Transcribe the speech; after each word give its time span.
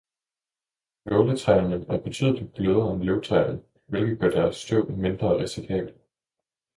Nåletræerne 1.05 1.85
er 1.89 1.99
betydeligt 2.03 2.53
blødere 2.53 2.93
end 2.93 3.03
løvtræerne, 3.03 3.61
hvilket 3.85 4.19
gør 4.19 4.29
deres 4.29 4.55
støv 4.55 4.89
mindre 4.91 5.37
risikabel. 5.41 5.93